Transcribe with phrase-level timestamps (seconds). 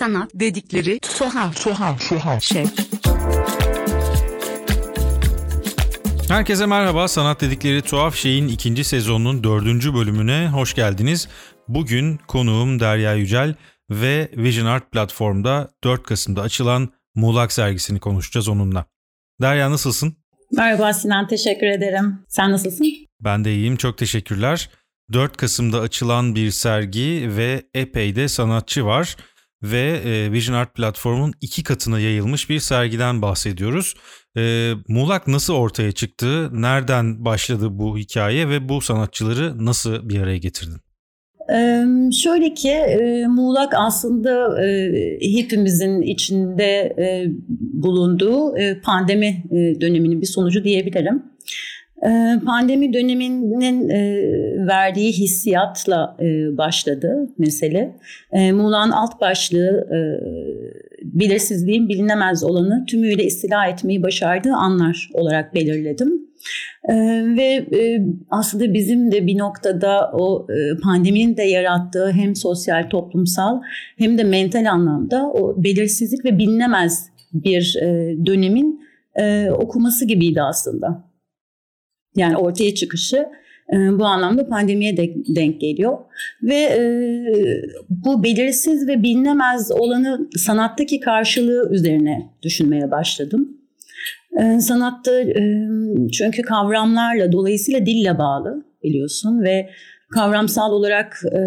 [0.00, 2.64] Sanat dedikleri tuhaf tuhaf tuhaf şey.
[6.28, 7.08] Herkese merhaba.
[7.08, 11.28] Sanat dedikleri tuhaf şeyin ikinci sezonunun dördüncü bölümüne hoş geldiniz.
[11.68, 13.54] Bugün konuğum Derya Yücel
[13.90, 18.84] ve Vision Art platformda 4 Kasım'da açılan Muğlak sergisini konuşacağız onunla.
[19.40, 20.16] Derya nasılsın?
[20.52, 22.18] Merhaba Sinan, teşekkür ederim.
[22.28, 22.86] Sen nasılsın?
[23.20, 24.70] Ben de iyiyim, çok teşekkürler.
[25.12, 29.16] 4 Kasım'da açılan bir sergi ve epey de sanatçı var
[29.62, 33.94] ve e, Vision Art platformun iki katına yayılmış bir sergiden bahsediyoruz.
[34.36, 40.38] E, Muğlak nasıl ortaya çıktı, nereden başladı bu hikaye ve bu sanatçıları nasıl bir araya
[40.38, 40.80] getirdin?
[41.52, 41.84] Ee,
[42.22, 44.92] şöyle ki e, Muğlak aslında e,
[45.36, 47.26] hepimizin içinde e,
[47.58, 51.22] bulunduğu e, pandemi e, döneminin bir sonucu diyebilirim.
[52.02, 54.22] E, pandemi döneminin e,
[54.66, 57.96] verdiği hissiyatla e, başladı mesele.
[58.32, 59.98] E, Muğlak'ın alt başlığı e,
[61.02, 66.30] belirsizliğin bilinemez olanı tümüyle istila etmeyi başardığı anlar olarak belirledim.
[66.88, 66.94] Ee,
[67.36, 67.66] ve
[68.30, 73.60] aslında bizim de bir noktada o e, pandeminin de yarattığı hem sosyal toplumsal
[73.98, 77.76] hem de mental anlamda o belirsizlik ve bilinemez bir
[78.26, 78.80] dönemin
[79.52, 81.09] okuması gibiydi aslında.
[82.16, 83.26] Yani ortaya çıkışı
[83.72, 85.98] e, bu anlamda pandemiye de, denk geliyor.
[86.42, 86.82] Ve e,
[87.88, 93.48] bu belirsiz ve bilinemez olanı sanattaki karşılığı üzerine düşünmeye başladım.
[94.40, 95.68] E, sanatta e,
[96.12, 99.70] çünkü kavramlarla dolayısıyla dille bağlı biliyorsun ve
[100.14, 101.40] kavramsal olarak e,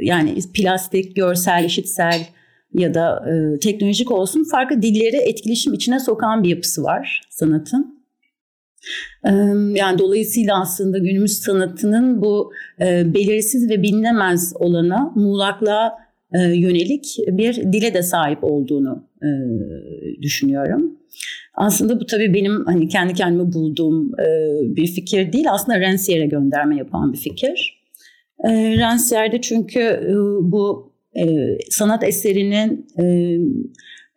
[0.00, 2.20] yani plastik, görsel, işitsel
[2.74, 7.99] ya da e, teknolojik olsun farklı dilleri etkileşim içine sokan bir yapısı var sanatın.
[9.74, 15.92] Yani dolayısıyla aslında günümüz sanatının bu belirsiz ve bilinemez olana muğlaklığa
[16.34, 19.04] yönelik bir dile de sahip olduğunu
[20.22, 20.96] düşünüyorum.
[21.54, 24.12] Aslında bu tabii benim hani kendi kendime bulduğum
[24.76, 25.46] bir fikir değil.
[25.50, 27.80] Aslında Rancière'e gönderme yapan bir fikir.
[28.44, 30.00] Rancière'de çünkü
[30.40, 30.92] bu
[31.70, 32.86] sanat eserinin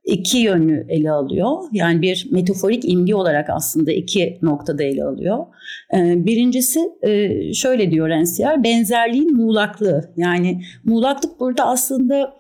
[0.06, 1.58] iki yönlü ele alıyor.
[1.72, 5.46] Yani bir metaforik imge olarak aslında iki noktada ele alıyor.
[5.94, 10.14] Ee, birincisi e, şöyle diyor Rancière, benzerliğin muğlaklığı.
[10.18, 12.34] Yani muğlaklık burada aslında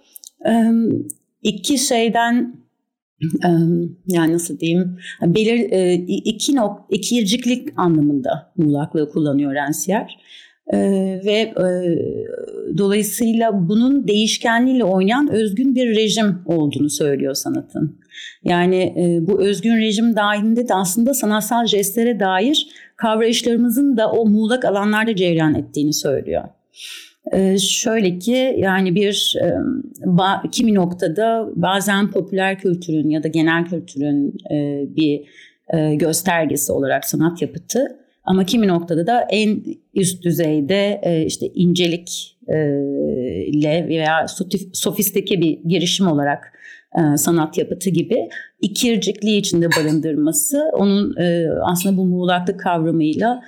[1.43, 2.63] iki şeyden
[4.07, 10.07] yani nasıl diyeyim belir e, iki nok ikirciklik anlamında muğlaklığı kullanıyor Rancière.
[10.73, 11.65] Ee, ve e,
[12.77, 17.99] dolayısıyla bunun değişkenliğiyle oynayan özgün bir rejim olduğunu söylüyor sanatın.
[18.43, 24.65] Yani e, bu özgün rejim dahilinde de aslında sanatsal jestlere dair kavrayışlarımızın da o muğlak
[24.65, 26.43] alanlarda cereyan ettiğini söylüyor.
[27.31, 29.53] Ee, şöyle ki yani bir e,
[30.05, 35.21] ba, kimi noktada bazen popüler kültürün ya da genel kültürün e, bir
[35.73, 39.63] e, göstergesi olarak sanat yapıtı ama kimi noktada da en
[39.93, 42.57] üst düzeyde e, işte incelik e,
[43.45, 44.25] ile veya
[44.73, 46.53] sofistike bir girişim olarak
[46.97, 48.29] e, sanat yapıtı gibi
[48.61, 53.41] ikircikliği içinde barındırması onun e, aslında bu muğlaklık kavramıyla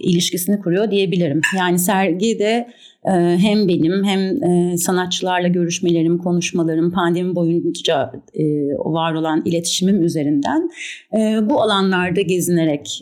[0.00, 1.40] ilişkisini kuruyor diyebilirim.
[1.58, 2.68] Yani sergide
[3.16, 8.44] hem benim hem e, sanatçılarla görüşmelerim, konuşmalarım, pandemi boyunca e,
[8.78, 10.70] var olan iletişimim üzerinden
[11.18, 13.00] e, bu alanlarda gezinerek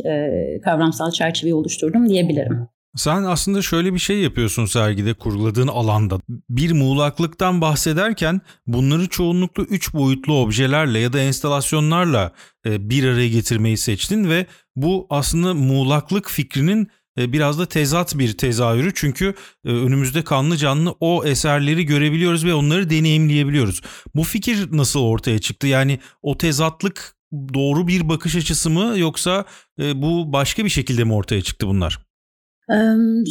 [0.65, 2.69] kavramsal çerçeveyi oluşturdum diyebilirim.
[2.97, 6.21] Sen aslında şöyle bir şey yapıyorsun sergide kurguladığın alanda.
[6.51, 12.33] Bir muğlaklıktan bahsederken bunları çoğunlukla üç boyutlu objelerle ya da enstalasyonlarla
[12.67, 14.47] bir araya getirmeyi seçtin ve
[14.77, 19.35] bu aslında muğlaklık fikrinin biraz da tezat bir tezahürü çünkü
[19.65, 23.83] e, önümüzde kanlı canlı o eserleri görebiliyoruz ve onları deneyimleyebiliyoruz.
[24.15, 25.67] Bu fikir nasıl ortaya çıktı?
[25.67, 27.17] Yani o tezatlık
[27.55, 29.45] doğru bir bakış açısı mı yoksa
[29.79, 32.07] bu başka bir şekilde mi ortaya çıktı bunlar?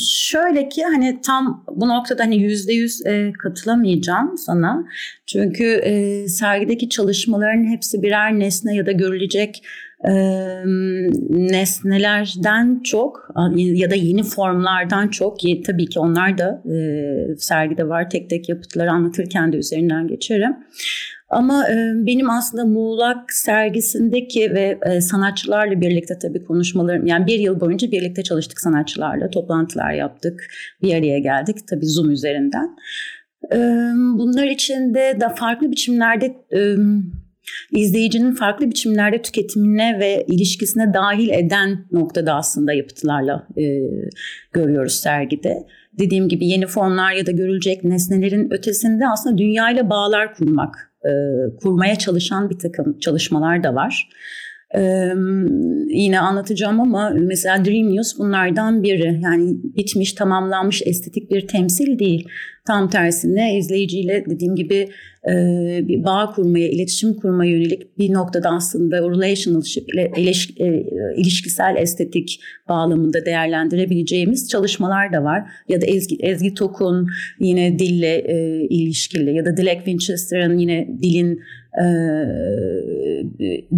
[0.09, 3.01] şöyle ki hani tam bu noktada hani yüzde yüz
[3.43, 4.85] katılamayacağım sana.
[5.25, 9.63] Çünkü e, sergideki çalışmaların hepsi birer nesne ya da görülecek
[10.03, 10.13] e,
[11.29, 18.29] nesnelerden çok ya da yeni formlardan çok tabii ki onlar da e, sergide var tek
[18.29, 20.55] tek yapıtları anlatırken de üzerinden geçerim.
[21.29, 21.75] Ama e,
[22.05, 28.23] benim aslında Muğlak sergisindeki ve e, sanatçılarla birlikte tabii konuşmalarım yani bir yıl boyunca birlikte
[28.23, 30.47] çalıştık sanatçılarla toplantılar yaptık
[30.81, 32.75] bir araya geldik tabii Zoom üzerinden.
[33.53, 33.57] E,
[34.17, 36.35] bunlar içinde de farklı biçimlerde
[37.71, 43.63] izleyicinin farklı biçimlerde tüketimine ve ilişkisine dahil eden noktada aslında yapıtlarla e,
[44.53, 45.65] görüyoruz sergide.
[45.99, 51.11] dediğim gibi yeni formlar ya da görülecek nesnelerin ötesinde aslında dünyayla bağlar kurmak, e,
[51.61, 54.09] kurmaya çalışan bir takım çalışmalar da var.
[54.75, 55.11] Ee,
[55.89, 59.19] yine anlatacağım ama mesela Dream News bunlardan biri.
[59.23, 62.27] Yani bitmiş, tamamlanmış estetik bir temsil değil.
[62.67, 64.89] Tam tersine izleyiciyle dediğim gibi
[65.27, 65.33] e,
[65.87, 70.83] bir bağ kurmaya, iletişim kurmaya yönelik bir noktada aslında relationship, iliş, e,
[71.17, 72.39] ilişkisel estetik
[72.69, 75.43] bağlamında değerlendirebileceğimiz çalışmalar da var.
[75.69, 77.07] Ya da Ezgi, Ezgi Tokun
[77.39, 81.39] yine dille e, ilişkili ya da Dilek Winchester'ın yine dilin
[81.81, 81.87] e,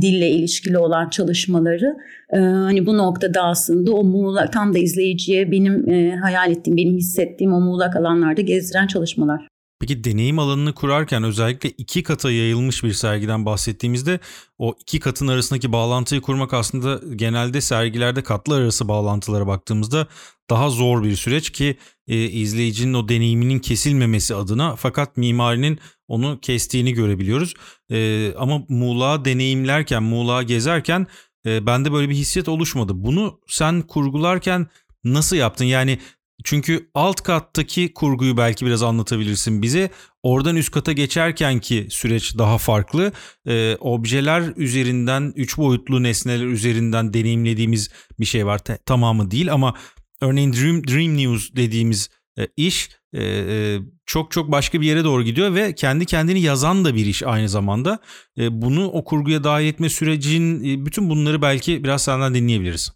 [0.02, 1.98] dille ilişkili olan çalışmaları
[2.34, 6.96] e, hani bu noktada aslında o muğlak tam da izleyiciye benim e, hayal ettiğim, benim
[6.98, 9.48] hissettiğim o muğlak alanlarda gezdiren çalışmalar.
[9.80, 14.20] Peki deneyim alanını kurarken özellikle iki kata yayılmış bir sergiden bahsettiğimizde
[14.58, 20.08] o iki katın arasındaki bağlantıyı kurmak aslında genelde sergilerde katlar arası bağlantılara baktığımızda
[20.50, 21.78] daha zor bir süreç ki
[22.08, 27.54] e, izleyicinin o deneyiminin kesilmemesi adına fakat mimarinin onu kestiğini görebiliyoruz.
[27.92, 31.08] E, ama Muğla deneyimlerken, Muğla gezerken
[31.46, 32.92] e, bende böyle bir hissiyat oluşmadı.
[32.96, 34.68] Bunu sen kurgularken
[35.04, 35.66] nasıl yaptın?
[35.66, 36.00] Yani
[36.44, 39.90] çünkü alt kattaki kurguyu belki biraz anlatabilirsin bize.
[40.24, 43.12] Oradan üst kata geçerken ki süreç daha farklı.
[43.48, 47.90] Ee, objeler üzerinden, üç boyutlu nesneler üzerinden deneyimlediğimiz
[48.20, 48.60] bir şey var.
[48.60, 49.74] T- tamamı değil ama
[50.22, 55.24] örneğin Dream, Dream News dediğimiz e, iş e, e, çok çok başka bir yere doğru
[55.24, 58.00] gidiyor ve kendi kendini yazan da bir iş aynı zamanda.
[58.38, 62.92] E, bunu o kurguya dahil etme sürecin bütün bunları belki biraz senden dinleyebiliriz.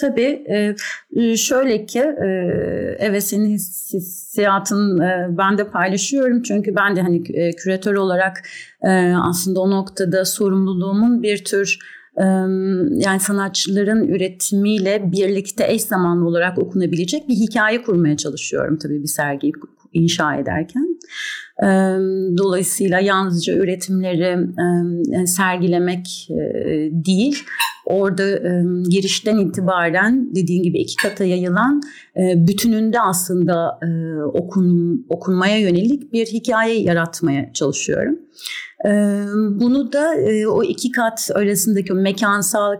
[0.00, 0.44] Tabii
[1.36, 2.04] şöyle ki
[2.98, 4.98] evet senin hissiyatın
[5.38, 7.22] ben de paylaşıyorum çünkü ben de hani
[7.56, 8.48] küratör olarak
[9.22, 11.78] aslında o noktada sorumluluğumun bir tür
[12.90, 19.52] yani sanatçıların üretimiyle birlikte eş zamanlı olarak okunabilecek bir hikaye kurmaya çalışıyorum tabii bir sergiyi
[19.92, 20.98] inşa ederken.
[22.38, 24.38] Dolayısıyla yalnızca üretimleri
[25.26, 26.28] sergilemek
[26.92, 27.38] değil,
[27.86, 28.24] orada
[28.88, 31.80] girişten itibaren dediğin gibi iki kata yayılan
[32.16, 33.78] bütününde aslında
[34.32, 38.18] okun, okunmaya yönelik bir hikaye yaratmaya çalışıyorum.
[39.60, 40.14] Bunu da
[40.50, 42.74] o iki kat arasındaki mekansal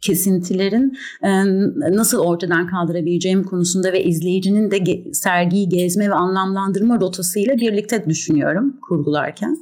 [0.00, 0.92] kesintilerin
[1.96, 9.56] nasıl ortadan kaldırabileceğim konusunda ve izleyicinin de sergiyi gezme ve anlamlandırma rotasıyla birlikte düşünüyorum kurgularken.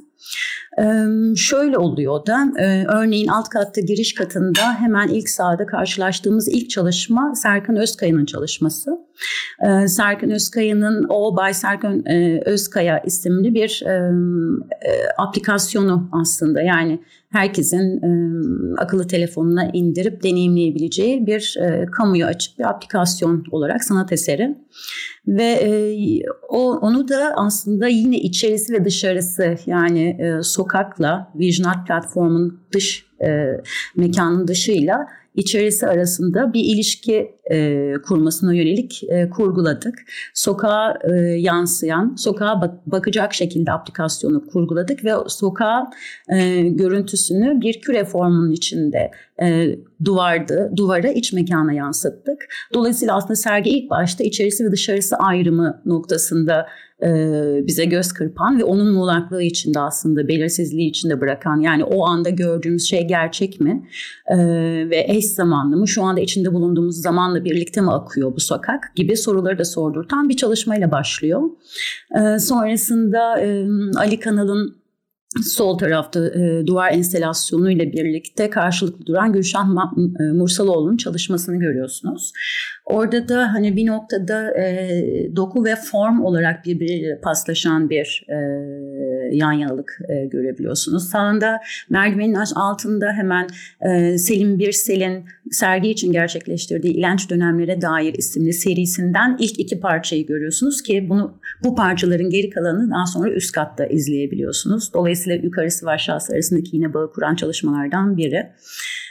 [1.35, 2.51] Şöyle oluyor da
[2.87, 8.91] örneğin alt katta giriş katında hemen ilk sağda karşılaştığımız ilk çalışma Serkan Özkaya'nın çalışması.
[9.87, 12.03] Serkan Özkaya'nın o Bay Serkan
[12.45, 13.83] Özkaya isimli bir
[15.17, 18.01] aplikasyonu aslında yani herkesin
[18.77, 21.59] akıllı telefonuna indirip deneyimleyebileceği bir
[21.91, 24.55] kamuya açık bir aplikasyon olarak sanat eseri.
[25.27, 25.69] Ve e,
[26.49, 33.05] o onu da aslında yine içerisi ve dışarısı yani e, sokakla Vision Art platformun dış
[33.21, 33.61] e,
[33.95, 39.95] mekanın dışıyla içerisi arasında bir ilişki e, kurmasına yönelik e, kurguladık.
[40.33, 45.89] Sokağa e, yansıyan, sokağa bak- bakacak şekilde aplikasyonu kurguladık ve sokağa
[46.29, 49.11] e, görüntüsünü bir küre formunun içinde
[49.41, 49.75] e,
[50.05, 52.45] duvardı, duvara iç mekana yansıttık.
[52.73, 56.67] Dolayısıyla aslında sergi ilk başta içerisi ve dışarısı ayrımı noktasında
[57.67, 62.89] bize göz kırpan ve onun muğlaklığı içinde aslında belirsizliği içinde bırakan yani o anda gördüğümüz
[62.89, 63.87] şey gerçek mi?
[64.27, 64.37] E,
[64.89, 65.87] ve eş zamanlı mı?
[65.87, 68.91] Şu anda içinde bulunduğumuz zamanla birlikte mi akıyor bu sokak?
[68.95, 71.41] Gibi soruları da sordurtan bir çalışmayla başlıyor.
[72.19, 74.82] E, sonrasında e, Ali Kanal'ın
[75.41, 79.65] sol tarafta e, duvar enstelasyonu ile birlikte karşılıklı duran Gülşah
[80.19, 82.31] e, Mursaloğlu'nun çalışmasını görüyorsunuz.
[82.85, 85.01] Orada da hani bir noktada e,
[85.35, 88.37] doku ve form olarak birbiriyle paslaşan bir e,
[89.35, 91.09] yan yanalık e, görebiliyorsunuz.
[91.09, 91.59] Sağında
[91.89, 93.47] merdivenin altında hemen
[93.81, 100.81] e, Selim Birsel'in sergi için gerçekleştirdiği İlenç Dönemlere Dair isimli serisinden ilk iki parçayı görüyorsunuz
[100.81, 104.93] ki bunu bu parçaların geri kalanını daha sonra üst katta izleyebiliyorsunuz.
[104.93, 108.49] Dolayısıyla yukarısı ve aşağısı arasındaki yine bağı kuran çalışmalardan biri.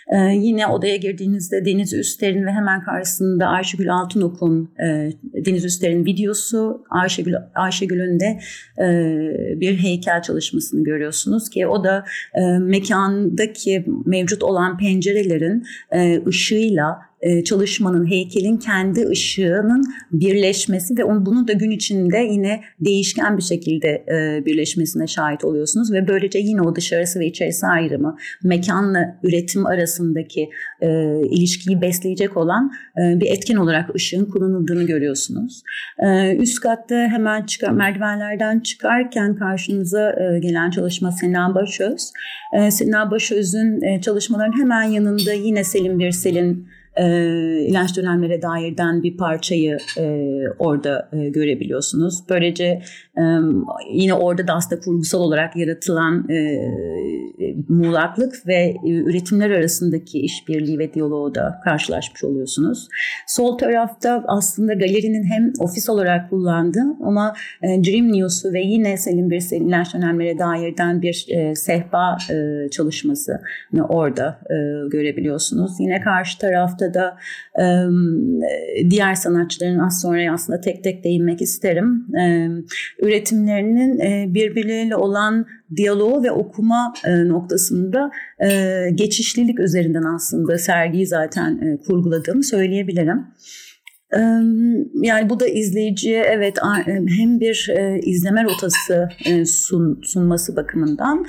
[0.09, 5.12] Ee, yine odaya girdiğinizde Deniz Üster'in ve hemen karşısında Ayşegül Altınok'un e,
[5.47, 8.40] Deniz Üster'in videosu, Ayşegül Ayşegül'ün de
[8.78, 8.87] e,
[9.61, 12.04] bir heykel çalışmasını görüyorsunuz ki o da
[12.35, 17.12] e, mekandaki mevcut olan pencerelerin e, ışığıyla
[17.45, 23.88] çalışmanın, heykelin kendi ışığının birleşmesi ve onu, bunun da gün içinde yine değişken bir şekilde
[23.88, 30.49] e, birleşmesine şahit oluyorsunuz ve böylece yine o dışarısı ve içerisi ayrımı, mekanla üretim arasındaki
[30.81, 30.88] e,
[31.31, 35.62] ilişkiyi besleyecek olan e, bir etken olarak ışığın kullanıldığını görüyorsunuz.
[35.99, 42.12] E, üst katta hemen çıkar, merdivenlerden çıkarken karşınıza e, gelen çalışma Sena Başöz.
[42.52, 47.06] E, Sena Başöz'ün e, çalışmaların hemen yanında yine Selim Birsel'in e,
[47.68, 52.25] ilaç dönemlere dairden bir parçayı e, orada e, görebiliyorsunuz.
[52.28, 52.64] Böylece
[53.18, 53.22] e,
[53.92, 56.58] yine orada da aslında kurgusal olarak yaratılan e,
[57.68, 62.88] muğlaklık ve e, üretimler arasındaki işbirliği ve diyaloğu da karşılaşmış oluyorsunuz.
[63.26, 69.30] Sol tarafta aslında galerinin hem ofis olarak kullandığı ama e, Dream News'u ve yine Selim
[69.30, 73.40] Birsel'in ilaç dönemlere dairden bir e, sehpa e, çalışması
[73.88, 75.72] orada e, görebiliyorsunuz.
[75.80, 77.17] Yine karşı tarafta noktada
[77.61, 82.07] e, diğer sanatçıların az sonra aslında tek tek değinmek isterim.
[82.21, 82.49] E,
[83.07, 85.47] üretimlerinin e, birbirleriyle olan
[85.77, 88.11] diyaloğu ve okuma e, noktasında
[88.45, 93.27] e, geçişlilik üzerinden aslında sergiyi zaten e, kurguladığımı söyleyebilirim.
[95.02, 96.59] Yani bu da izleyiciye evet
[97.09, 97.71] hem bir
[98.02, 99.09] izleme rotası
[99.47, 101.25] sun, sunması bakımından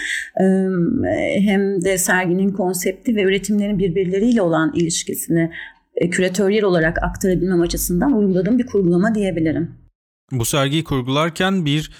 [1.39, 5.51] hem de serginin konsepti ve üretimlerin birbirleriyle olan ilişkisini
[6.11, 9.71] küratöryel olarak aktarabilmem açısından uyguladığım bir kurgulama diyebilirim.
[10.31, 11.91] Bu sergiyi kurgularken bir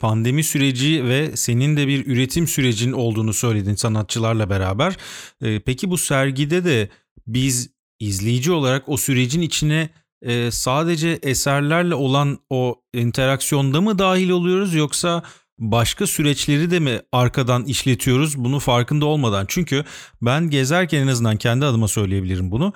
[0.00, 4.96] pandemi süreci ve senin de bir üretim sürecin olduğunu söyledin sanatçılarla beraber.
[5.40, 6.88] Peki bu sergide de
[7.26, 9.88] biz izleyici olarak o sürecin içine
[10.22, 15.22] e, sadece eserlerle olan o interaksiyonda mı dahil oluyoruz yoksa
[15.58, 19.44] başka süreçleri de mi arkadan işletiyoruz bunu farkında olmadan?
[19.48, 19.84] Çünkü
[20.22, 22.72] ben gezerken en azından kendi adıma söyleyebilirim bunu.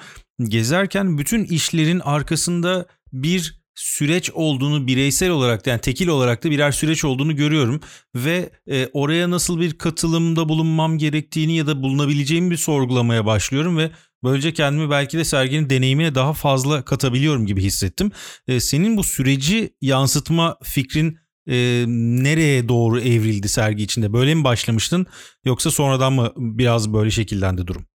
[0.48, 7.04] Gezerken bütün işlerin arkasında bir süreç olduğunu bireysel olarak yani tekil olarak da birer süreç
[7.04, 7.80] olduğunu görüyorum
[8.14, 13.90] ve e, oraya nasıl bir katılımda bulunmam gerektiğini ya da bulunabileceğimi bir sorgulamaya başlıyorum ve
[14.24, 18.12] böylece kendimi belki de serginin deneyimine daha fazla katabiliyorum gibi hissettim.
[18.48, 24.12] E, senin bu süreci yansıtma fikrin e, nereye doğru evrildi sergi içinde?
[24.12, 25.06] Böyle mi başlamıştın
[25.44, 27.89] yoksa sonradan mı biraz böyle şekillendi durum?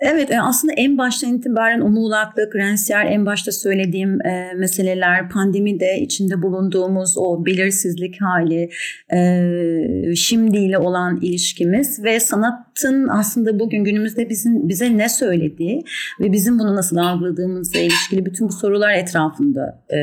[0.00, 6.00] Evet e, aslında en baştan itibaren o muğlaklık, Rensiyer en başta söylediğim e, meseleler, pandemide
[6.00, 8.70] içinde bulunduğumuz o belirsizlik hali,
[9.12, 15.84] e, şimdiyle olan ilişkimiz ve sanatın aslında bugün günümüzde bizim bize ne söylediği
[16.20, 19.96] ve bizim bunu nasıl algıladığımızla ilişkili bütün bu sorular etrafında e,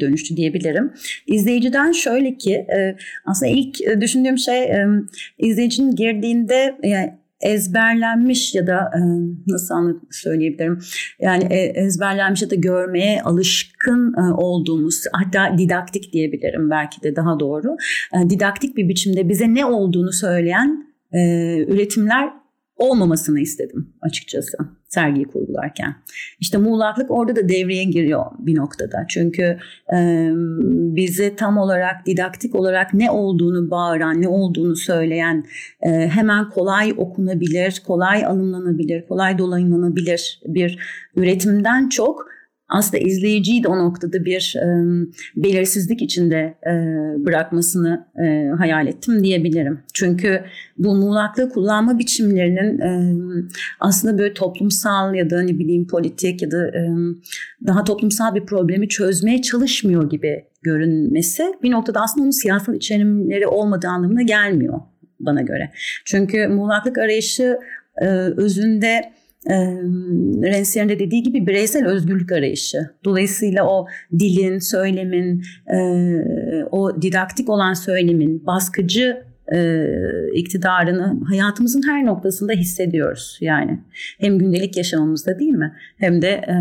[0.00, 0.92] dönüştü diyebilirim.
[1.26, 2.96] İzleyiciden şöyle ki e,
[3.26, 4.86] aslında ilk düşündüğüm şey e,
[5.38, 9.00] izleyicinin girdiğinde yani ezberlenmiş ya da e,
[9.46, 10.78] nasıl söyleyebilirim?
[11.20, 17.40] Yani e, ezberlenmiş ya da görmeye alışkın e, olduğumuz hatta didaktik diyebilirim belki de daha
[17.40, 17.76] doğru.
[18.30, 20.94] Didaktik bir biçimde bize ne olduğunu söyleyen
[21.68, 22.43] üretimler
[22.76, 24.56] olmamasını istedim açıkçası
[24.88, 25.94] sergiyi kurgularken.
[26.40, 29.04] İşte muğlaklık orada da devreye giriyor bir noktada.
[29.08, 29.58] Çünkü
[29.94, 30.30] e,
[30.96, 35.44] bize tam olarak didaktik olarak ne olduğunu bağıran, ne olduğunu söyleyen
[35.82, 40.78] e, hemen kolay okunabilir, kolay alımlanabilir, kolay dolayımlanabilir bir
[41.16, 42.33] üretimden çok
[42.68, 44.66] aslında izleyiciyi de o noktada bir e,
[45.36, 46.72] belirsizlik içinde e,
[47.26, 49.80] bırakmasını e, hayal ettim diyebilirim.
[49.94, 50.40] Çünkü
[50.78, 53.14] bu muğlaklığı kullanma biçimlerinin e,
[53.80, 56.90] aslında böyle toplumsal ya da ne bileyim politik ya da e,
[57.66, 63.88] daha toplumsal bir problemi çözmeye çalışmıyor gibi görünmesi bir noktada aslında onun siyasal içerimleri olmadığı
[63.88, 64.80] anlamına gelmiyor
[65.20, 65.70] bana göre.
[66.04, 67.58] Çünkü muğlaklık arayışı
[68.02, 68.06] e,
[68.36, 69.12] özünde
[69.50, 69.54] e,
[70.42, 72.78] Rensiyer'in de dediği gibi bireysel özgürlük arayışı.
[73.04, 73.86] Dolayısıyla o
[74.18, 75.42] dilin, söylemin,
[75.74, 75.78] e,
[76.70, 79.86] o didaktik olan söylemin baskıcı e,
[80.34, 83.80] iktidarını hayatımızın her noktasında hissediyoruz yani.
[84.18, 85.72] Hem gündelik yaşamımızda değil mi?
[85.96, 86.54] Hem de e,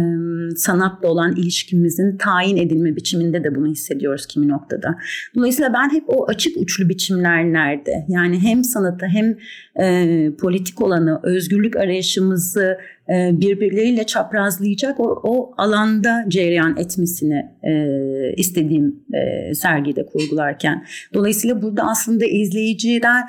[0.56, 4.96] sanatla olan ilişkimizin tayin edilme biçiminde de bunu hissediyoruz kimi noktada.
[5.36, 8.06] Dolayısıyla ben hep o açık uçlu biçimler nerede?
[8.08, 9.38] Yani hem sanatı hem
[9.80, 12.78] e, politik olanı, özgürlük arayışımızı
[13.10, 17.74] birbirleriyle çaprazlayacak o, o alanda cereyan etmesini e,
[18.38, 20.86] istediğim e, sergide kurgularken.
[21.14, 23.24] Dolayısıyla burada aslında izleyiciden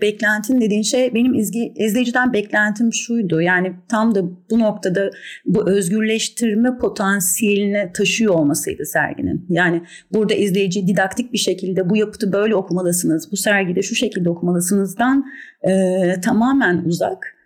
[0.00, 3.40] beklentin dediğin şey benim izgi, izleyiciden beklentim şuydu.
[3.40, 5.10] Yani tam da bu noktada
[5.44, 9.46] bu özgürleştirme potansiyeline taşıyor olmasıydı serginin.
[9.48, 15.24] Yani burada izleyici didaktik bir şekilde bu yapıtı böyle okumalısınız, bu sergide şu şekilde okumalısınızdan
[15.62, 17.41] e, tamamen uzak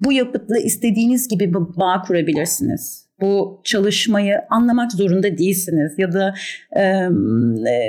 [0.00, 6.34] bu yapıtla istediğiniz gibi bir bağ kurabilirsiniz bu çalışmayı anlamak zorunda değilsiniz ya da
[6.76, 6.82] e,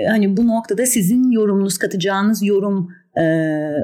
[0.07, 3.21] hani bu noktada sizin yorumunuz katacağınız yorum e,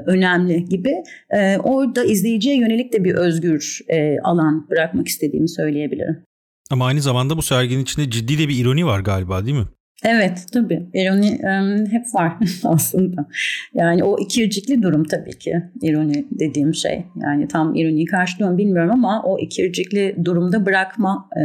[0.06, 0.94] önemli gibi
[1.30, 6.22] e, orada izleyiciye yönelik de bir özgür e, alan bırakmak istediğimi söyleyebilirim.
[6.70, 9.66] Ama aynı zamanda bu serginin içinde ciddi de bir ironi var galiba değil mi?
[10.04, 12.32] Evet tabii ironi um, hep var
[12.64, 13.26] aslında.
[13.74, 17.04] Yani o ikircikli durum tabii ki ironi dediğim şey.
[17.22, 21.42] Yani tam ironiyi karşılıyor bilmiyorum ama o ikircikli durumda bırakma e,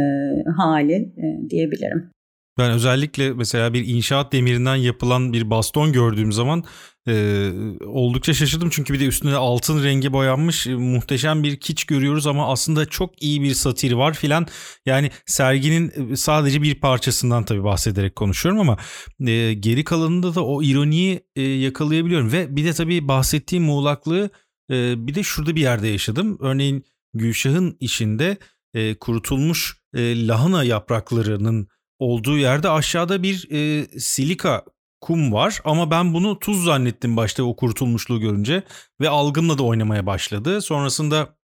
[0.50, 2.10] hali e, diyebilirim.
[2.58, 6.64] Ben özellikle mesela bir inşaat demirinden yapılan bir baston gördüğüm zaman
[7.08, 7.48] e,
[7.86, 8.70] oldukça şaşırdım.
[8.70, 13.22] Çünkü bir de üstünde altın rengi boyanmış e, muhteşem bir kiç görüyoruz ama aslında çok
[13.22, 14.46] iyi bir satir var filan.
[14.86, 18.78] Yani serginin e, sadece bir parçasından tabii bahsederek konuşuyorum ama
[19.26, 22.32] e, geri kalanında da o ironiyi e, yakalayabiliyorum.
[22.32, 24.30] Ve bir de tabii bahsettiğim muğlaklığı
[24.70, 26.38] e, bir de şurada bir yerde yaşadım.
[26.40, 28.36] Örneğin Gülşah'ın işinde
[28.74, 31.68] e, kurutulmuş e, lahana yapraklarının
[32.02, 34.64] olduğu yerde aşağıda bir e, silika
[35.00, 35.60] kum var.
[35.64, 38.62] Ama ben bunu tuz zannettim başta o kurutulmuşluğu görünce
[39.00, 40.62] ve algımla da oynamaya başladı.
[40.62, 41.36] Sonrasında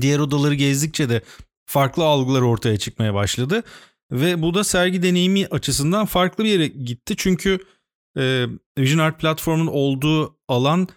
[0.00, 1.22] diğer odaları gezdikçe de
[1.66, 3.62] farklı algılar ortaya çıkmaya başladı.
[4.12, 7.14] Ve bu da sergi deneyimi açısından farklı bir yere gitti.
[7.16, 7.58] Çünkü
[8.18, 8.46] e,
[8.78, 10.88] Vision Art platformunun olduğu alan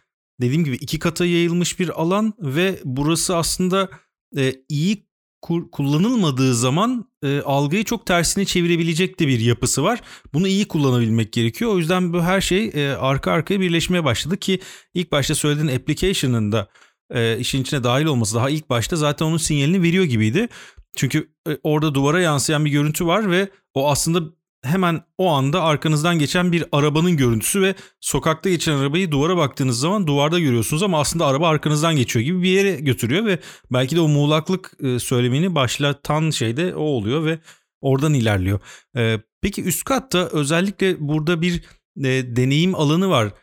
[0.41, 3.89] dediğim gibi iki kata yayılmış bir alan ve burası aslında
[4.38, 5.09] e, iyi
[5.41, 10.01] kullanılmadığı zaman e, algıyı çok tersine çevirebilecek de bir yapısı var.
[10.34, 11.72] Bunu iyi kullanabilmek gerekiyor.
[11.72, 14.60] O yüzden bu her şey e, arka arkaya birleşmeye başladı ki
[14.93, 16.69] ilk başta söylediğin application'ın da
[17.13, 20.50] e, işin içine dahil olması daha ilk başta zaten onun sinyalini veriyor gibiydi.
[20.96, 26.20] Çünkü e, orada duvara yansıyan bir görüntü var ve o aslında hemen o anda arkanızdan
[26.20, 31.25] geçen bir arabanın görüntüsü ve sokakta geçen arabayı duvara baktığınız zaman duvarda görüyorsunuz ama aslında
[31.25, 33.39] araba arkanızdan geçiyor gibi bir yere götürüyor ve
[33.72, 37.39] belki de o muğlaklık e, söylemini başlatan şey de o oluyor ve
[37.82, 38.60] oradan ilerliyor.
[38.98, 41.63] E, peki üst katta özellikle burada bir
[41.98, 43.34] e, deneyim alanı var.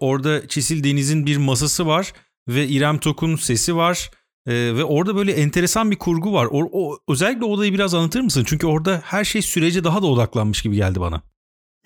[0.00, 2.12] Orada Çisil Deniz'in bir masası var
[2.48, 4.10] ve İrem Tok'un sesi var.
[4.46, 6.48] Ee, ve orada böyle enteresan bir kurgu var.
[6.50, 8.42] O, o özellikle odayı biraz anlatır mısın?
[8.46, 11.22] Çünkü orada her şey sürece daha da odaklanmış gibi geldi bana.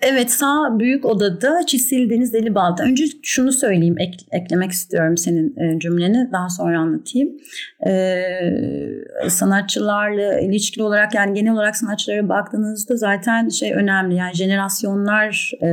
[0.01, 2.83] Evet sağ büyük odada Çisil Deniz Deli Balta.
[2.83, 7.29] Önce şunu söyleyeyim ek, eklemek istiyorum senin e, cümleni daha sonra anlatayım.
[7.87, 15.67] Ee, sanatçılarla ilişkili olarak yani genel olarak sanatçılara baktığınızda zaten şey önemli yani jenerasyonlar e,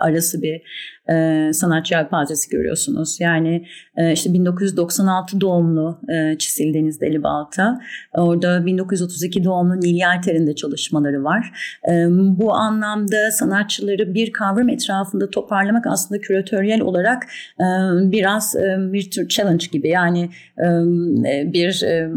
[0.00, 0.62] arası bir
[1.10, 3.20] e, sanatçı yelpazesi görüyorsunuz.
[3.20, 7.80] Yani e, işte 1996 doğumlu e, Çisil Deniz Delibalta.
[8.12, 11.52] Orada 1932 doğumlu Nil Yelter'in de çalışmaları var.
[11.88, 17.22] E, bu anlamda sanatçıları bir kavram etrafında toparlamak aslında küratöryel olarak
[17.60, 17.64] e,
[18.12, 19.88] biraz e, bir tür challenge gibi.
[19.88, 21.82] Yani e, bir...
[21.82, 22.10] E, e,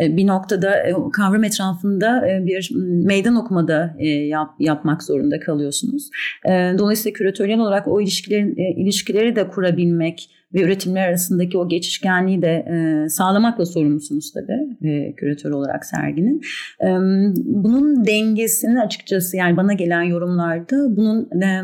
[0.00, 2.70] bir noktada e, kavram etrafında e, bir
[3.04, 3.96] meydan okumada
[4.28, 6.10] yap, yapmak zorunda kalıyorsunuz.
[6.78, 13.08] Dolayısıyla küratöryel olarak o ilişkilerin ilişkileri de kurabilmek ve üretimler arasındaki o geçişkenliği de e,
[13.08, 16.40] sağlamakla sorumlusunuz tabii e, küratör olarak serginin.
[16.80, 16.86] E,
[17.44, 21.62] bunun dengesini açıkçası yani bana gelen yorumlarda bunun e,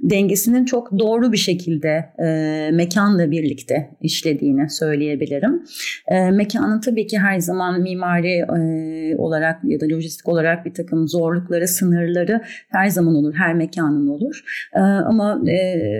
[0.00, 5.62] dengesinin çok doğru bir şekilde e, mekanla birlikte işlediğini söyleyebilirim.
[6.08, 11.08] E, mekanın tabii ki her zaman mimari e, olarak ya da lojistik olarak bir takım
[11.08, 14.44] zorlukları, sınırları her zaman olur, her mekanın olur.
[14.74, 15.54] E, ama e,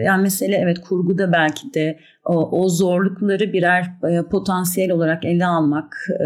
[0.06, 5.96] yani mesele evet kurguda belki de o, o zorlukları birer e, potansiyel olarak ele almak
[6.20, 6.24] e,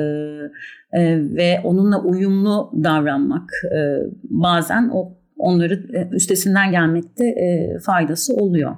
[0.92, 3.78] e, ve onunla uyumlu davranmak e,
[4.22, 8.76] bazen o onları e, üstesinden gelmekte e, faydası oluyor.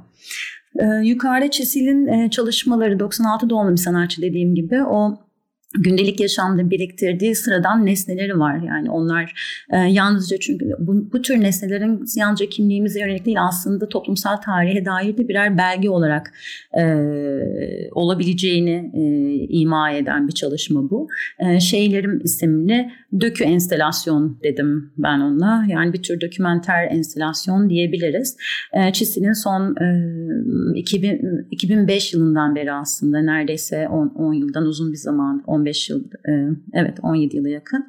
[0.79, 5.19] E, yukarıda Çesil'in e, çalışmaları 96 doğumlu bir sanatçı dediğim gibi o
[5.75, 8.57] gündelik yaşamda biriktirdiği sıradan nesneleri var.
[8.67, 9.35] Yani onlar
[9.71, 15.17] e, yalnızca çünkü bu, bu tür nesnelerin yalnızca kimliğimize yönelik değil aslında toplumsal tarihe dair
[15.17, 16.33] de birer belge olarak
[16.79, 16.85] e,
[17.93, 19.03] olabileceğini e,
[19.49, 21.09] ima eden bir çalışma bu.
[21.39, 25.67] E, Şeylerim isimli dökü enstelasyon dedim ben ona.
[25.69, 28.37] Yani bir tür dokümenter enstelasyon diyebiliriz.
[28.73, 29.77] E, Çisil'in son
[30.75, 36.05] e, 2000, 2005 yılından beri aslında neredeyse 10, 10 yıldan uzun bir zaman 15 yıl
[36.05, 36.33] e,
[36.75, 37.89] evet 17 yıla yakın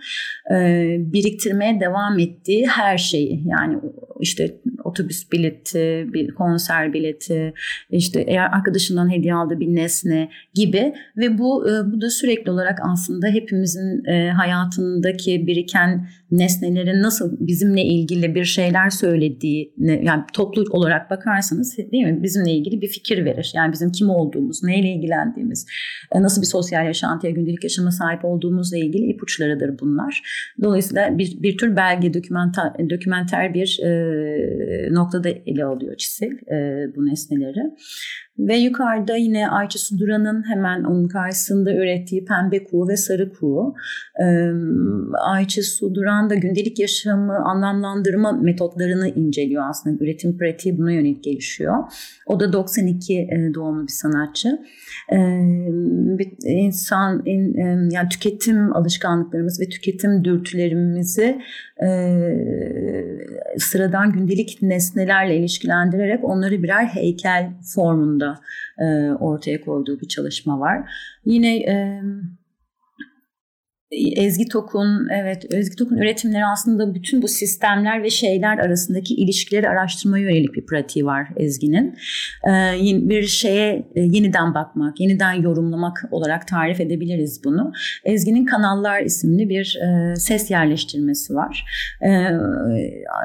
[0.52, 3.44] e, biriktirmeye devam ettiği her şeyi.
[3.48, 3.78] Yani
[4.20, 7.54] işte otobüs bileti, bir konser bileti,
[7.90, 12.80] işte eğer arkadaşından hediye aldığı bir nesne gibi ve bu e, bu da sürekli olarak
[12.94, 16.08] aslında hepimizin hayatındaki biriken
[16.38, 22.82] nesnelerin nasıl bizimle ilgili bir şeyler söylediğini yani toplu olarak bakarsanız değil mi bizimle ilgili
[22.82, 23.52] bir fikir verir.
[23.56, 25.66] Yani bizim kim olduğumuz, neyle ilgilendiğimiz,
[26.12, 30.22] e, nasıl bir sosyal yaşantıya, gündelik yaşama sahip olduğumuzla ilgili ipuçlarıdır bunlar.
[30.64, 37.06] Dolayısıyla bir, bir tür belge, dokümenter, dokümenter bir e, noktada ele alıyor Çisil e, bu
[37.06, 37.74] nesneleri.
[38.40, 43.76] Ve yukarıda yine Ayça Suduran'ın hemen onun karşısında ürettiği pembe kuğu ve sarı kuğu.
[45.26, 50.04] Ayça Suduran da gündelik yaşamı anlamlandırma metotlarını inceliyor aslında.
[50.04, 51.76] Üretim pratiği buna yönelik gelişiyor.
[52.28, 54.60] O da 92 e, doğumlu bir sanatçı.
[55.12, 55.18] Ee,
[56.46, 57.24] insan
[57.92, 61.42] yani tüketim alışkanlıklarımız ve tüketim dürtülerimizi
[61.82, 61.90] e,
[63.58, 68.40] sıradan gündelik nesnelerle ilişkilendirerek onları birer heykel formunda
[68.80, 70.90] e, ortaya koyduğu bir çalışma var.
[71.26, 72.02] Yine e,
[74.16, 80.24] Ezgi Tokun, evet Ezgi Tokun üretimleri aslında bütün bu sistemler ve şeyler arasındaki ilişkileri araştırmaya
[80.24, 81.96] yönelik bir pratiği var Ezgi'nin.
[82.48, 87.72] Ee, bir şeye e, yeniden bakmak, yeniden yorumlamak olarak tarif edebiliriz bunu.
[88.06, 91.66] Ezgi'nin Kanallar isimli bir e, ses yerleştirmesi var.
[92.02, 92.28] Ee,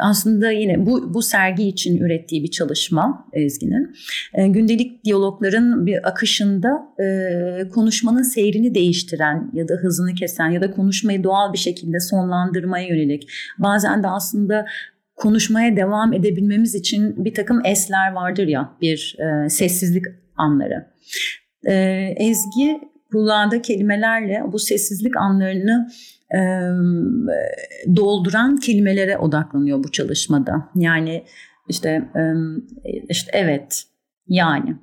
[0.02, 3.96] aslında yine bu, bu sergi için ürettiği bir çalışma Ezgi'nin.
[4.34, 6.68] Ee, gündelik diyalogların bir akışında
[7.00, 12.88] e, konuşmanın seyrini değiştiren ya da hızını kesen ya da konuşmayı doğal bir şekilde sonlandırmaya
[12.88, 14.66] yönelik bazen de aslında
[15.16, 20.04] konuşmaya devam edebilmemiz için bir takım esler vardır ya bir e, sessizlik
[20.36, 20.86] anları.
[21.66, 21.74] E,
[22.16, 22.80] Ezgi
[23.12, 25.88] kullandığı kelimelerle bu sessizlik anlarını
[26.34, 26.40] e,
[27.96, 30.68] dolduran kelimelere odaklanıyor bu çalışmada.
[30.74, 31.24] Yani
[31.68, 32.22] işte e,
[33.08, 33.84] işte evet
[34.28, 34.76] yani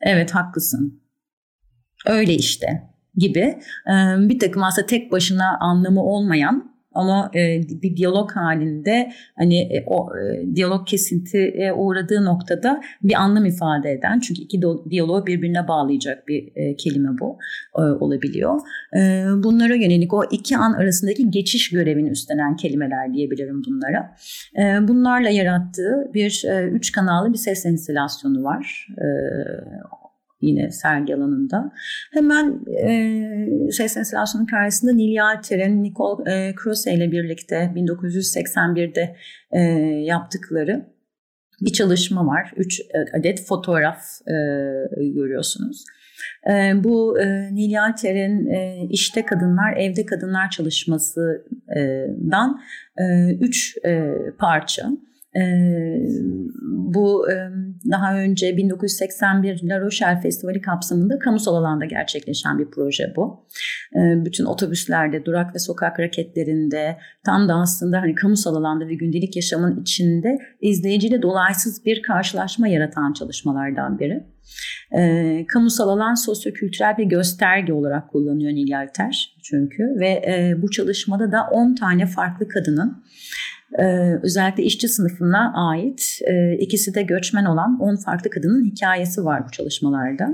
[0.00, 1.02] evet haklısın
[2.06, 3.58] öyle işte gibi
[4.18, 7.30] bir takım aslında tek başına anlamı olmayan ama
[7.82, 10.08] bir diyalog halinde hani o
[10.54, 17.08] diyalog kesinti uğradığı noktada bir anlam ifade eden çünkü iki diyaloğu birbirine bağlayacak bir kelime
[17.20, 17.38] bu
[17.76, 18.60] olabiliyor.
[19.44, 24.16] Bunlara yönelik o iki an arasındaki geçiş görevini üstlenen kelimeler diyebilirim bunlara.
[24.88, 28.88] Bunlarla yarattığı bir üç kanallı bir ses enstalasyonu var
[30.42, 31.72] yine sergi alanında.
[32.12, 39.16] Hemen e, ses enstalasyonun karşısında Neil Yalter'in Nicole e, Krause ile birlikte 1981'de
[39.50, 39.60] e,
[40.04, 40.86] yaptıkları
[41.60, 42.52] bir çalışma var.
[42.56, 44.32] Üç e, adet fotoğraf e,
[45.08, 45.84] görüyorsunuz.
[46.50, 52.60] E, bu e, Neil Yalter'in e, İşte Kadınlar, Evde Kadınlar çalışmasından
[52.98, 54.90] e, üç e, parça.
[56.62, 57.26] Bu
[57.90, 63.46] daha önce 1981 La Rochelle Festivali kapsamında kamusal alanda gerçekleşen bir proje bu.
[63.96, 69.80] Bütün otobüslerde, durak ve sokak raketlerinde tam da aslında hani kamusal alanda ve gündelik yaşamın
[69.80, 74.26] içinde izleyiciyle dolaysız bir karşılaşma yaratan çalışmalardan biri.
[74.98, 81.32] E, kamusal alan sosyokültürel bir gösterge olarak kullanıyor Nil Alter çünkü ve e, bu çalışmada
[81.32, 83.04] da 10 tane farklı kadının
[83.78, 89.42] ee, özellikle işçi sınıfına ait e, ikisi de göçmen olan 10 farklı kadının hikayesi var
[89.46, 90.28] bu çalışmalarda.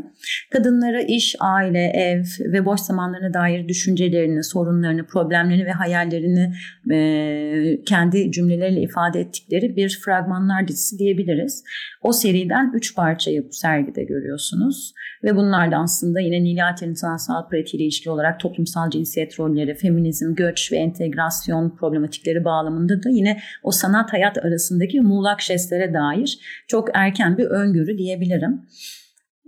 [0.52, 2.22] Kadınlara iş, aile, ev
[2.52, 6.54] ve boş zamanlarına dair düşüncelerini, sorunlarını, problemlerini ve hayallerini
[6.92, 11.64] e, kendi cümleleriyle ifade ettikleri bir fragmanlar dizisi diyebiliriz.
[12.02, 17.84] O seriden 3 parçayı bu sergide görüyorsunuz ve bunlar da aslında yine Nilati'nin sanatsal pratiğiyle
[17.84, 23.70] ilişkili olarak toplumsal cinsiyet rolleri, feminizm, göç ve entegrasyon problematikleri bağlamında da yine yine o
[23.70, 26.38] sanat hayat arasındaki muğlak jestlere dair
[26.68, 28.62] çok erken bir öngörü diyebilirim.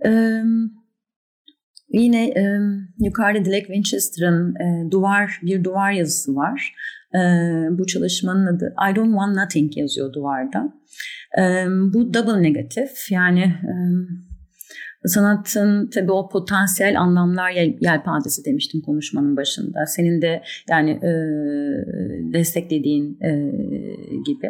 [0.07, 0.43] Ee,
[1.93, 2.59] yine e,
[2.99, 6.75] yukarıda Dilek Winchester'ın e, duvar bir duvar yazısı var.
[7.15, 7.19] E,
[7.71, 10.73] bu çalışmanın adı I Don't Want Nothing yazıyor duvarda.
[11.39, 13.73] E, bu double negatif yani e,
[15.05, 19.87] Sanatın tabii o potansiyel anlamlar yel, yelpazesi demiştim konuşmanın başında.
[19.87, 21.13] Senin de yani e,
[22.33, 23.31] desteklediğin e,
[24.27, 24.47] gibi.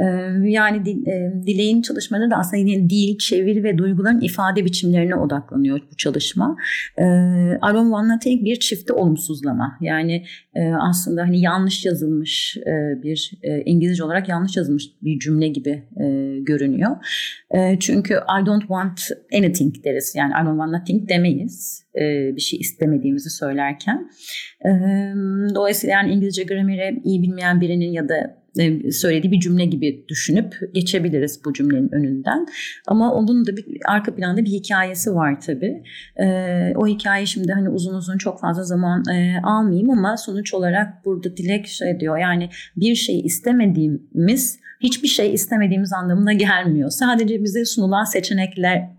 [0.00, 0.04] E,
[0.44, 5.96] yani e, dileğin çalışmaları da aslında yine dil, çeviri ve duyguların ifade biçimlerine odaklanıyor bu
[5.96, 6.56] çalışma.
[6.98, 7.04] E,
[7.62, 9.78] Aaron Van Natek bir çifte olumsuzlama.
[9.80, 15.48] Yani e, aslında hani yanlış yazılmış e, bir e, İngilizce olarak yanlış yazılmış bir cümle
[15.48, 16.96] gibi e, görünüyor.
[17.50, 19.00] E, çünkü I don't want
[19.34, 20.14] anything deriz.
[20.16, 24.10] Yani I don't want nothing demeyiz e, bir şey istemediğimizi söylerken.
[24.64, 24.70] E,
[25.54, 30.54] dolayısıyla yani İngilizce grameri iyi bilmeyen birinin ya da e, söylediği bir cümle gibi düşünüp
[30.74, 32.46] geçebiliriz bu cümlenin önünden.
[32.86, 35.82] Ama onun da bir arka planda bir hikayesi var tabii.
[36.16, 36.26] E,
[36.76, 41.36] o hikaye şimdi hani uzun uzun çok fazla zaman e, almayayım ama sonuç olarak burada
[41.36, 46.90] Dilek şey diyor yani bir şey istemediğimiz hiçbir şey istemediğimiz anlamına gelmiyor.
[46.90, 48.97] Sadece bize sunulan seçenekleri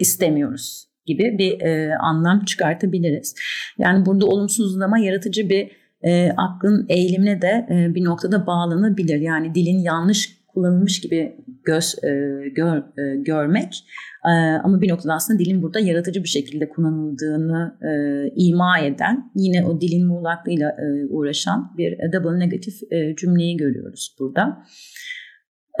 [0.00, 3.34] istemiyoruz gibi bir e, anlam çıkartabiliriz.
[3.78, 5.70] Yani burada olumsuzlama yaratıcı bir
[6.02, 9.20] e, aklın eğilimine de e, bir noktada bağlanabilir.
[9.20, 12.08] Yani dilin yanlış kullanılmış gibi göz e,
[12.56, 13.84] gör, e, görmek
[14.24, 14.30] e,
[14.64, 17.90] ama bir noktada aslında dilin burada yaratıcı bir şekilde kullanıldığını e,
[18.36, 24.64] ima eden yine o dilin muğlaklığıyla e, uğraşan bir double negatif e, cümleyi görüyoruz burada.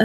[0.00, 0.04] E,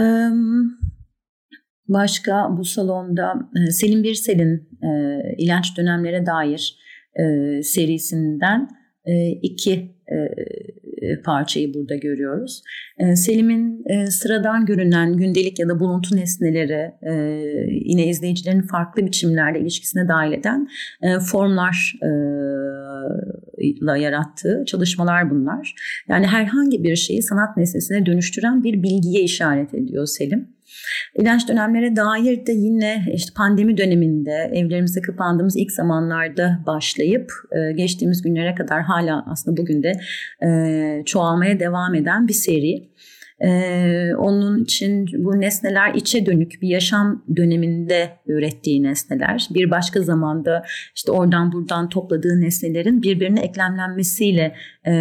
[1.88, 6.78] başka bu salonda e, Selim Birsel'in e, ilaç dönemlere dair
[7.14, 8.68] e, serisinden
[9.04, 9.94] e, iki
[11.04, 12.62] e, parçayı burada görüyoruz.
[12.98, 16.92] E, Selim'in e, sıradan görünen gündelik ya da buluntu nesneleri
[17.70, 20.68] yine izleyicilerin farklı biçimlerle ilişkisine dahil eden
[21.30, 25.74] formlarla yarattığı çalışmalar bunlar.
[26.08, 30.48] Yani herhangi bir şeyi sanat nesnesine dönüştüren bir bilgiye işaret ediyor Selim.
[31.14, 38.22] İlaç dönemlere dair de yine işte pandemi döneminde evlerimize kapandığımız ilk zamanlarda başlayıp e, geçtiğimiz
[38.22, 39.92] günlere kadar hala aslında bugün de
[40.46, 42.88] e, çoğalmaya devam eden bir seri.
[43.40, 49.48] Ee, onun için bu nesneler içe dönük bir yaşam döneminde ürettiği nesneler.
[49.54, 50.62] Bir başka zamanda
[50.96, 54.54] işte oradan buradan topladığı nesnelerin birbirine eklemlenmesiyle
[54.86, 54.92] e,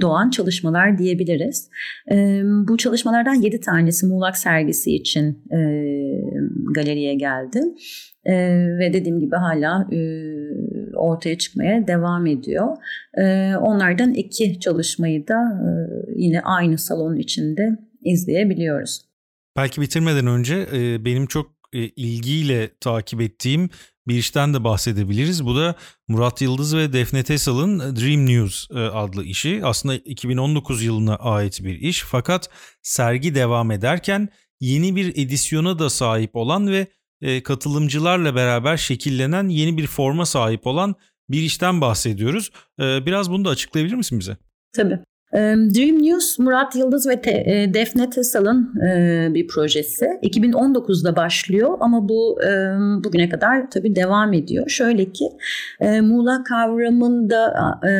[0.00, 1.70] doğan çalışmalar diyebiliriz.
[2.10, 5.58] E, bu çalışmalardan yedi tanesi Muğlak sergisi için e,
[6.74, 7.60] galeriye geldi.
[8.26, 9.98] Ee, ve dediğim gibi hala e,
[10.96, 12.76] ortaya çıkmaya devam ediyor.
[13.18, 15.70] E, onlardan iki çalışmayı da e,
[16.16, 19.00] yine aynı salon içinde izleyebiliyoruz.
[19.56, 23.70] Belki bitirmeden önce e, benim çok e, ilgiyle takip ettiğim
[24.08, 25.44] bir işten de bahsedebiliriz.
[25.44, 25.74] Bu da
[26.08, 29.60] Murat Yıldız ve Defne Tesal'ın Dream News adlı işi.
[29.64, 32.50] Aslında 2019 yılına ait bir iş fakat
[32.82, 34.28] sergi devam ederken
[34.60, 36.86] yeni bir edisyona da sahip olan ve
[37.20, 40.94] e, katılımcılarla beraber şekillenen yeni bir forma sahip olan
[41.28, 42.50] bir işten bahsediyoruz.
[42.80, 44.36] E, biraz bunu da açıklayabilir misin bize?
[44.72, 44.98] Tabii.
[45.36, 48.74] Dream News Murat Yıldız ve Te, Defne Tesal'ın
[49.34, 50.06] bir projesi.
[50.22, 52.38] 2019'da başlıyor ama bu
[53.04, 54.68] bugüne kadar tabii devam ediyor.
[54.68, 55.24] Şöyle ki
[55.80, 57.54] Muğla kavramında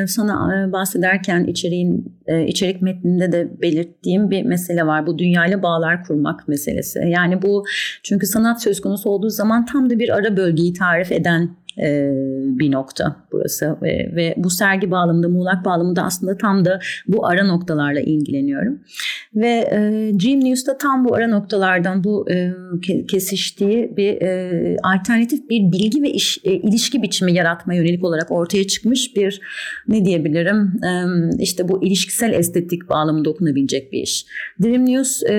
[0.08, 5.06] sana bahsederken içeriğin içerik metninde de belirttiğim bir mesele var.
[5.06, 6.98] Bu dünyayla bağlar kurmak meselesi.
[6.98, 7.64] Yani bu
[8.02, 12.10] çünkü sanat söz konusu olduğu zaman tam da bir ara bölgeyi tarif eden e,
[12.58, 17.44] bir nokta burası ve, ve bu sergi bağlamında Muğlak bağlamında aslında tam da bu ara
[17.44, 18.80] noktalarla ilgileniyorum
[19.34, 19.78] ve e,
[20.20, 22.52] Dream News'ta tam bu ara noktalardan bu e,
[23.08, 28.66] kesiştiği bir e, alternatif bir bilgi ve iş, e, ilişki biçimi yaratma yönelik olarak ortaya
[28.66, 29.40] çıkmış bir
[29.88, 30.90] ne diyebilirim e,
[31.42, 34.26] işte bu ilişkisel estetik bağlamında okunabilecek bir iş.
[34.62, 35.36] Dream News e,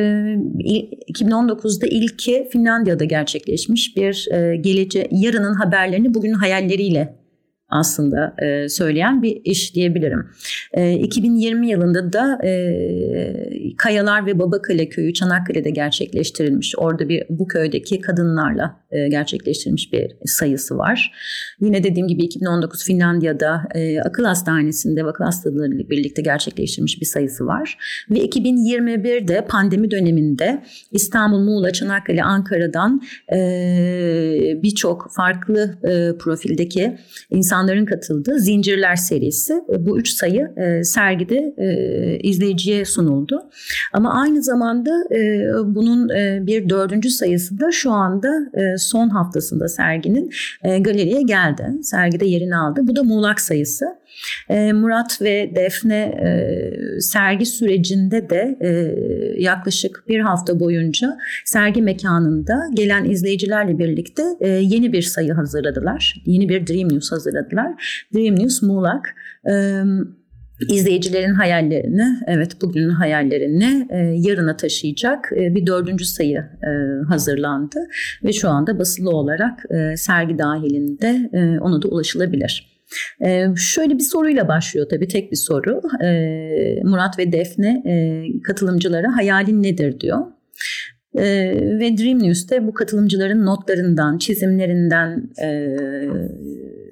[1.14, 7.17] 2019'da ilki Finlandiya'da gerçekleşmiş bir e, gelece yarının haberlerini bugün bugünün hayalleriyle
[7.70, 10.30] aslında e, söyleyen bir iş diyebilirim.
[10.74, 16.74] E, 2020 yılında da e, Kayalar ve Babakale köyü Çanakkale'de gerçekleştirilmiş.
[16.78, 21.12] Orada bir bu köydeki kadınlarla e, gerçekleştirilmiş bir sayısı var.
[21.62, 27.78] Yine dediğim gibi 2019 Finlandiya'da e, akıl hastanesinde akıl hastalarıyla birlikte gerçekleştirilmiş bir sayısı var.
[28.10, 33.02] Ve 2021'de pandemi döneminde İstanbul, Muğla, Çanakkale, Ankara'dan
[33.34, 33.38] e,
[34.64, 36.98] birçok farklı e, profildeki
[37.58, 39.54] insanların katıldığı Zincirler serisi.
[39.54, 43.44] E, bu üç sayı e, sergide e, izleyiciye sunuldu.
[43.94, 44.92] Ama aynı zamanda
[45.76, 46.10] bunun
[46.48, 48.30] bir dördüncü sayısı da şu anda
[48.78, 50.30] son haftasında serginin
[50.64, 51.64] galeriye geldi.
[51.82, 52.82] Sergide yerini aldı.
[52.84, 53.86] Bu da Muğlak sayısı.
[54.50, 58.70] E, Murat ve Defne e, sergi sürecinde de e,
[59.42, 66.24] yaklaşık bir hafta boyunca sergi mekanında gelen izleyicilerle birlikte yeni bir sayı hazırladılar.
[66.26, 68.06] Yeni bir Dream News hazırladılar.
[68.16, 69.16] Dream News Muğlak.
[69.50, 69.84] E,
[70.70, 76.70] izleyicilerin hayallerini, evet bugünün hayallerini e, yarına taşıyacak e, bir dördüncü sayı e,
[77.08, 77.80] hazırlandı
[78.24, 82.77] ve şu anda basılı olarak e, sergi dahilinde e, ona da ulaşılabilir.
[83.26, 85.82] Ee, şöyle bir soruyla başlıyor tabii tek bir soru.
[86.04, 90.20] Ee, Murat ve Defne e, katılımcılara hayalin nedir diyor.
[91.16, 91.24] E,
[91.80, 95.78] ve Dream News'te bu katılımcıların notlarından, çizimlerinden e,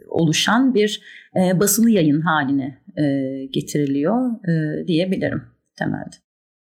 [0.08, 1.02] oluşan bir
[1.36, 3.04] e, basılı yayın haline e,
[3.46, 5.44] getiriliyor e, diyebilirim
[5.76, 6.16] temelde.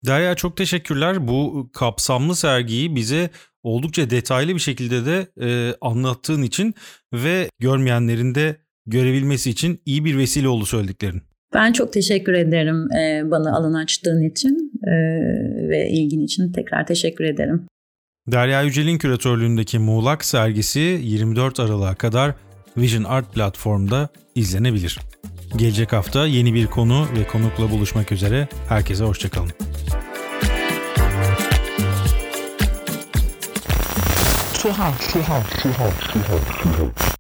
[0.07, 1.29] Derya çok teşekkürler.
[1.29, 3.31] Bu kapsamlı sergiyi bize
[3.63, 6.75] oldukça detaylı bir şekilde de e, anlattığın için
[7.13, 8.57] ve görmeyenlerin de
[8.87, 11.23] görebilmesi için iyi bir vesile oldu söylediklerin.
[11.55, 14.93] Ben çok teşekkür ederim e, bana alan açtığın için e,
[15.69, 17.67] ve ilgin için tekrar teşekkür ederim.
[18.33, 22.35] Derya Yücel'in küratörlüğündeki Muğlak sergisi 24 Aralık'a kadar
[22.77, 24.99] Vision Art platformda izlenebilir.
[25.57, 28.49] Gelecek hafta yeni bir konu ve konukla buluşmak üzere.
[28.69, 29.51] Herkese hoşçakalın.
[34.63, 37.17] Tuhaf, tuhaf, tuhaf, tuhaf, tuhaf.